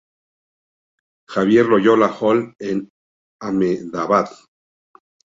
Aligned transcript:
Xavier 1.33 1.65
Loyola 1.67 2.07
Hall, 2.11 2.55
en 2.57 2.89
Ahmedabad. 3.39 4.29